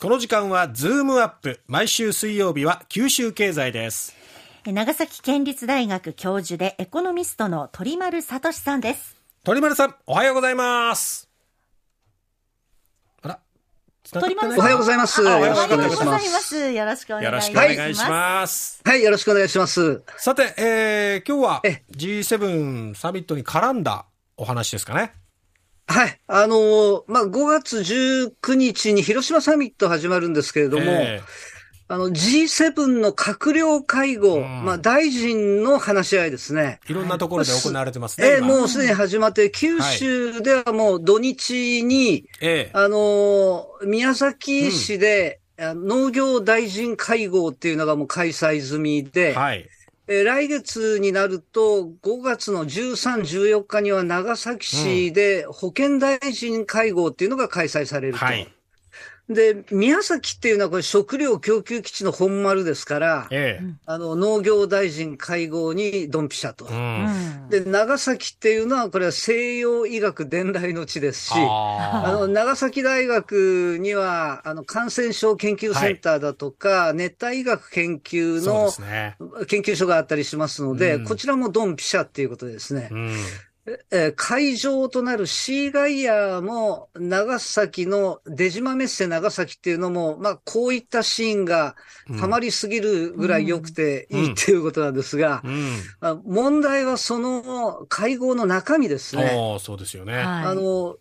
[0.00, 1.60] この時間はズームアップ。
[1.66, 4.14] 毎週水曜日は九州経済です。
[4.64, 9.16] 長崎県立大学教授でエコノミストの鳥丸聡さんです。
[9.42, 11.28] 鳥丸さん、おはようございます。
[13.22, 13.40] あら、
[14.12, 14.60] 鳥丸さん。
[14.60, 16.70] おはようございますあおはようございますます。
[16.70, 17.74] よろしくお願いよろしいたします。
[17.74, 18.82] くお願いします。
[18.84, 20.02] はい、よろしくお願いします。
[20.16, 24.06] さて、えー、今日はえ G7 サミットに絡んだ
[24.36, 25.12] お話ですかね。
[25.88, 26.20] はい。
[26.28, 31.22] あのーまあ、5月19日に広島サミット始まるんですけれども、え
[31.90, 36.80] あの G7 の閣僚会合、うんまあ、大臣の話し合いですね。
[36.86, 38.26] ーいろんなところで行われてますね。
[38.26, 49.66] えー今もうすでに始まって、九州ではもう土日に、えあのー宮崎市で、あ農業大臣会合っていうのがもう開催済みで、えはい。
[50.10, 58.24] えー来月になると、5月の13、14日には長崎市で保健大臣会合っていうのが開催されると。
[58.24, 58.57] はい。
[59.28, 66.64] で、宮崎っていうのはこれ食料供給基地の本丸ですから、ええあの農業大臣会合にドンピシャと。
[66.64, 67.06] うん。
[67.06, 78.70] うんで、長崎っていうのはこれは西洋医学伝来の地ですし、ああの、長崎大学には、あの、感染症研究センターだとか、熱帯医学研究の。
[79.46, 82.88] 研究所があったりしますので、うんこちらもドンピシャっていうことですね。
[82.90, 83.16] うん。
[83.90, 91.76] えー会場となるシーガイアも、長崎の出島メッセ長崎っていうのも、まあ、こういったシーンが
[92.18, 95.76] たまりすぎるぐらい良くていいっていうことなんですが、うん。
[96.00, 99.58] あ問題はその会合の中身ですね。
[99.60, 100.14] そうですよね。
[100.14, 100.96] はいあの、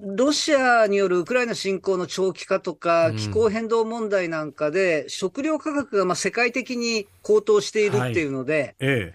[0.00, 9.14] ロシアによるウクライナ侵攻の長期化とかうん、気候変動問題なんかで、食料価格がまあ世界的に高騰しているっていうので、え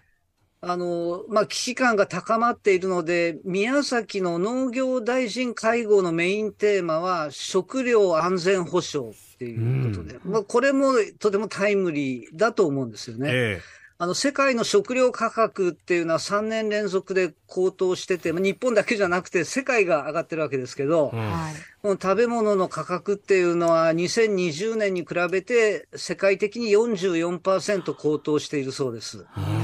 [0.66, 13.30] あの、まあ、危機感が高まっているので、宮崎の農業大臣会合のメインテーマは、食料安全保障っていうことで、まあ、これもとてもタイムリーだと思うんですよえね。
[13.31, 13.61] え
[14.00, 21.54] あの、世界の食料価格っていうのは3年連続で高騰してて、まあ日本だけじゃなくて世界が上がってるわけですけど、えうんはい。
[21.82, 29.20] この食べ物の価格っていうのは2020年に比べて世界的に44%高騰しているそうです。
[29.20, 29.63] うん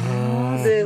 [0.63, 0.85] で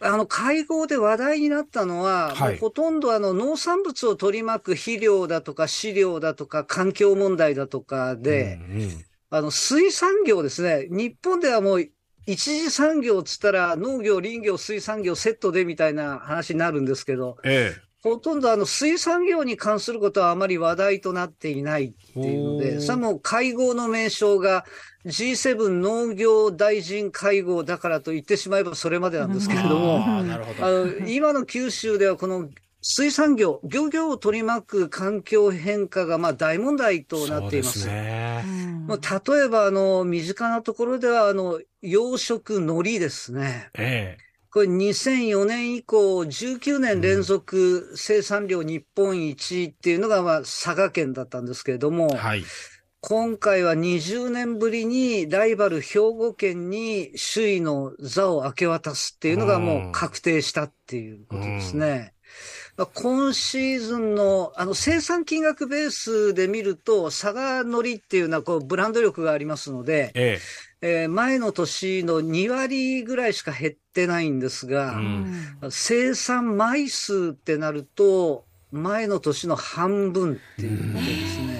[0.00, 2.50] あの、会合で話題になったのは、はい。
[2.52, 9.04] もうほとんどあの農産物を取り巻く肥料だとか飼料だとか環境問題だとかで、うんうん。
[9.30, 10.86] あの、水産業ですね。
[10.90, 11.88] 日本ではもう
[12.26, 24.66] 一次産業っつったら農業、林業、水産業セットでみたいな話になるんですけど、えほとんどあの水産業に関することはあまり話題となっていないっていうので、それはもう会合の名称が
[25.06, 30.66] G7 農業大臣会合だからと言ってしまえばそれまでなんですけえれども、あーなるほど。
[30.66, 32.50] あの今の九州ではこの
[32.82, 37.80] 水産業、漁業を取り巻く環境変化がまあ大問題となっています。
[37.80, 38.44] すね。
[38.86, 43.70] もう例えばあの身近なところではあの養殖海苔ですね。
[43.72, 44.18] え
[44.54, 52.44] これ2004年以降19年連続生産量日本一っていうのがまあ佐賀県だったんですけれども、えはい。
[53.00, 62.13] 今回は20年ぶりにライバル兵庫県に首位の座を明け渡すっていうのがもう確定したっていうことですね。
[62.76, 70.38] まあ今シーズンのあの生産金額ベースで見ると、佐賀海苔っていうのはこうブランド力がありますので、え
[70.80, 81.53] えー前の年の2割ぐらいしか減ってないんですが、うん生産枚数ってなると、前の年の半分っていうことですね。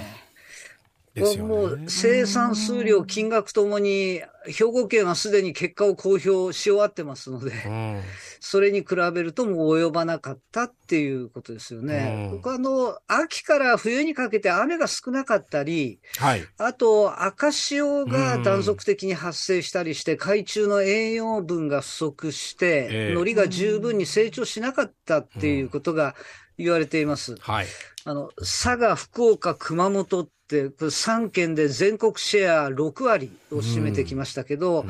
[1.15, 1.49] えですよね。
[1.49, 8.01] もう生産数量、金額ともに、兵庫県はすでに結果を公表し終わってますので、うん
[8.47, 12.29] それに比べるともう及ばなかったっていうことですよね。
[12.29, 16.43] うん僕あの、秋から冬にかけて雨が少なかったり、はい。
[16.59, 26.15] あと赤潮が断続的に発生したりして、海中の栄養分が不足して、ええ海苔が十分に成長しなかったっていうことが
[26.57, 27.35] 言われています。
[27.39, 27.65] はい。
[28.03, 34.83] あの、佐賀、福岡、熊本これ3県で全国シェア6割を占めてきましたけど、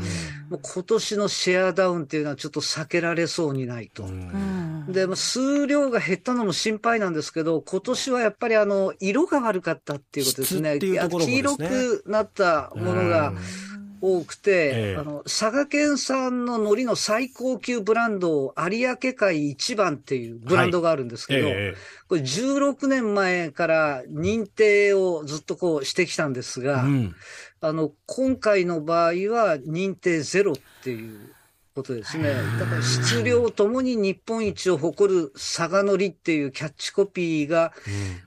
[0.49, 4.03] もう今年のシェアダウンっていうのはちょっと避けられそうにないと。
[4.03, 4.85] うん。
[4.91, 10.77] で、まあ数量が減ったのも心配なんですけど、今年はやっぱりあの、色が悪かったっていうことですね。
[10.79, 10.99] すね。
[11.09, 13.74] 黄色くなったものがうん
[14.05, 21.75] 多くて、ええあの、佐賀県産の海苔の最高級ブランド、有明海一番っていうブランドがあるんですけど、え
[22.07, 27.15] これ16年前から認定をずっとこうしてきたんですが、えうん。
[27.61, 31.33] あの、今回の場合は認定ゼロっていう
[31.73, 32.33] ことですね。
[32.59, 37.73] だから質量ともに日本一を誇る佐賀のりっていうキャッチコピーが、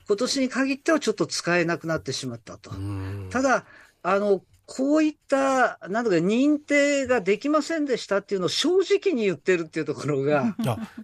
[0.07, 2.71] 今年に限ってはちょっと使えなくなってしまったと。
[3.29, 3.65] ただ、
[4.03, 10.55] あの、こういった、なんだか、認定ができませんでしたっていうのを正直に言ってるっていうところが、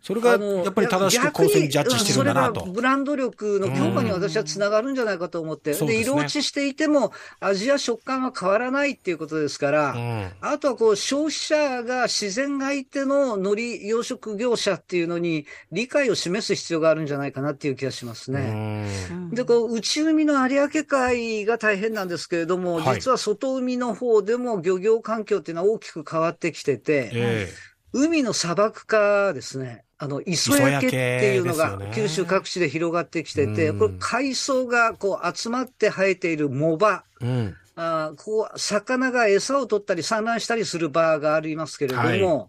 [0.03, 2.59] それがやっぱり正しく公正にジャッジしてるんだなと。
[2.59, 19.09] それがブランド力の強化に私はつながるんじゃないかと思って、で、色落ちしていても、味や食感は変わらないっていうことですから、うん、あとはこう、消費者が自然がいての海苔養殖業者っていうのに理解を示す必要があるんじゃないかなっていう気がしますね。
[19.31, 29.83] で、こう、内海の有明海が大変なんですけれども、実は外海の方でも漁業環境っていうのは大きく変わってきてて、えー、海の砂漠化ですね。
[29.97, 37.03] あの、磯焼けっていうのが九州各地で広がってきてて、これ海藻がこう集まって生えている藻場。
[37.21, 42.47] うんあこう、魚が餌を取ったり産卵したりする場がありますけれども、はい、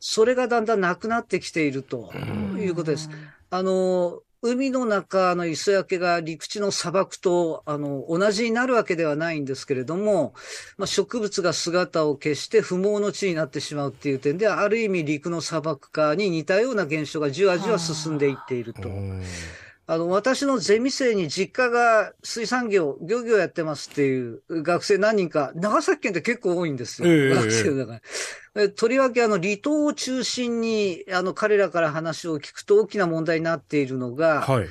[0.00, 2.10] それがだんだんなくなってきていると
[2.56, 3.10] いうことです。
[3.50, 10.34] あの、海の中の磯焼けが陸地の砂漠とあの同じになるわけではないんですけれども、
[10.78, 18.90] まあ、植物が姿を消して不毛の地になってしまうっていう点で、ある意味陸の砂漠化に似たような現象がじわじわ進んでいっていると。
[19.86, 27.08] あの、私のゼミ生に実家が水産業、漁業やってますっていう学生何人か、長崎県って結構多いんですよ。
[27.08, 28.00] えー、学生だか
[28.54, 28.70] ら。
[28.70, 34.66] とりわけあの離島を中心にあの彼らから話を聞くと大きな問題になっているのが、はい、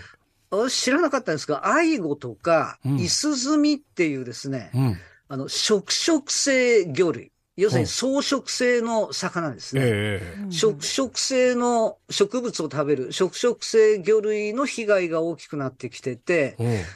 [0.52, 4.98] 私知らなかったんですが、アイゴとか、イスズミっていうですね、うん、
[5.28, 7.31] あの、食食性魚類。
[7.58, 9.82] 要するに草食性の魚ですね。
[9.84, 16.56] えー、食食性の植物を食べる、食食性魚類の被害が大きくなってきてて、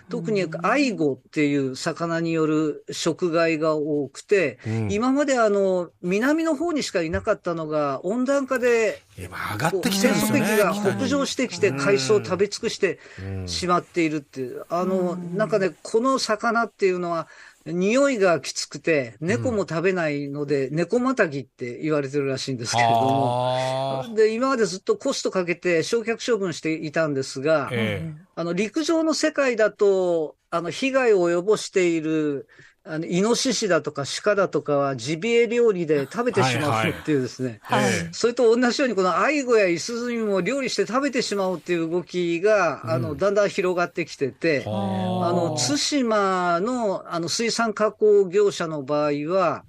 [0.10, 9.28] 特にアイゴっていう魚による食害が多くて、うん、今まであの、南の方にしかいなかったのが、温暖化で、上
[9.58, 10.58] がってきてるんですね。
[10.58, 13.00] が北上してきて海藻を食べ尽くして
[13.46, 14.66] しまっているっていう。
[14.70, 17.28] あの、なんかね、この魚っていうのは、
[17.66, 32.48] 匂いがきつくて、猫も食べないので、うん、猫またぎって言われてるらしいんですけれども、で、今までずっとコストかけて焼却処分していたんですが、えー、あの、陸上の世界だと、あの、被害を及ぼしている
[32.88, 37.60] あの、イノシシだとか鹿だとかはジビエ料理で食べてしまうっていうですね。
[37.64, 44.70] はい、はい、それと同じようにこのアイゴやイスズミも料理して食べてしまうっていう動きが、うん、あの、だんだん広がってきてて、あ。
[44.70, 49.64] の、対馬のあの水産加工業者の場合は、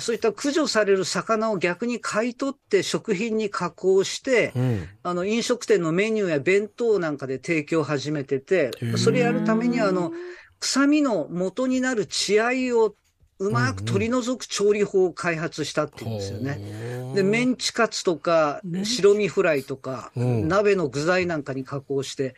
[0.00, 10.12] そういった駆除される魚を逆に買い取って食品に加工して、うん、あの飲食店のメニューや弁当なんかで提供を始めてて、それやるためにあの、
[10.60, 12.94] 臭みの元になる血合いを
[13.40, 16.60] うまく取り除く調理法を開発したっていうんですよね。
[17.14, 22.34] で、メンチカツとか、白身フライとか、鍋の具材なんかに加工して、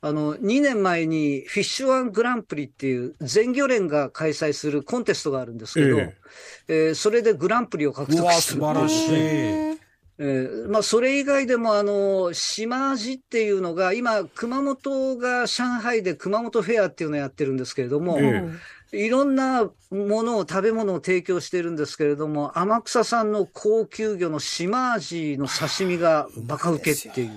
[0.00, 6.14] あの、2年前にフィッシュワングランプリっていう全漁連が開催するコンテストがあるんですけど、え
[6.68, 6.72] え。
[6.90, 8.32] ー、それでグランプリを獲得した。
[8.40, 9.79] 素晴らしい。
[10.22, 18.18] えー、まあ、それ以外でも、あの、島味っていうのが、今、熊本が上海で熊本フェアっていうのをやってるんですけれども、
[18.92, 27.30] いろんなものを、食べ物を提供してるんですけれども、天草産の高級魚の島味の刺身がバカウケっていう。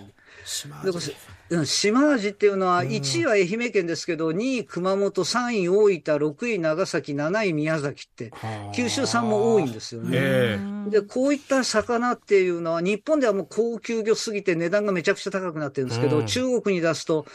[1.66, 2.30] 島味。
[2.30, 8.32] っていうのは、1位は愛媛県ですけど、2位熊本、3位大分、6位長崎、7位宮崎って、
[8.76, 10.60] 九州産も多いんですよね。
[10.90, 17.26] で、こういった魚っていうのは、日本ではもう高級魚すぎて値段がめちゃくちゃ高くなってるんですけど、中国に出すと、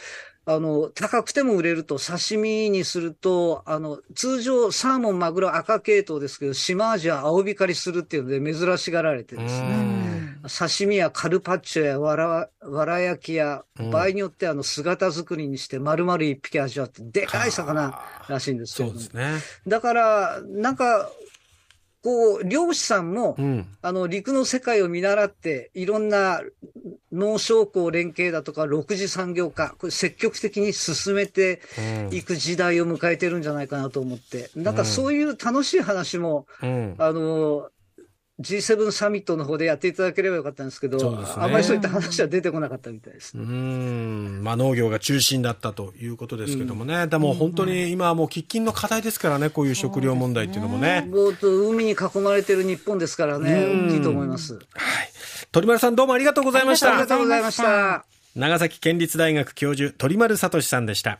[0.45, 21.09] あの、高くても売れると、刺身にすると、あの、通常、サーモン、マグロ、赤系統ですけど、島味は青光りするっていうので珍しがられてですね、刺身やカルパッチョやわら、わら焼きや、場合によってあの、姿作りにして丸々一匹味わって、でかい魚らしいんですけど、ね、だから、なんか、
[22.01, 26.41] こう、漁師さんも、うん、あの、陸の世界を見習って、いろんな
[27.11, 31.61] 農商工連携だとか、6次産業化、これ積極的に進めて
[32.11, 37.69] いく時代を迎えてるんじゃないかなと思って、なんかそういう楽しい話も、うん、あの、
[38.41, 51.01] G7 サミットの方でやっていただければよかったんですけど、ね、あまりそういった話は出てこなかったみたいです、ね、うん、まあ、農業が中心だったということですけどもね、うん、でも本当に今はもう喫緊の課題ですからね、こういう食料問題っていうのもね。
[51.01, 54.55] ね海に囲まれてる日本ですからね、大きいと思います。
[54.55, 54.63] はい。
[55.51, 56.91] 鳥丸さんどうもありがとうございました。
[56.91, 58.05] ありがとうございました。
[58.35, 61.17] 長崎県立大学教授、鳥丸聡さんでした。